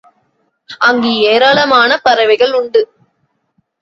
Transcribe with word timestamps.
அங்கு 0.81 1.11
ஏராளமான 1.25 1.97
பாறைகள் 1.97 2.53
உண்டு. 2.53 2.81